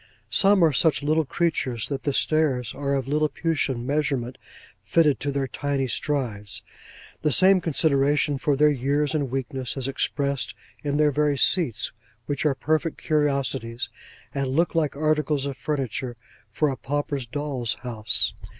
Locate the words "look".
14.47-14.73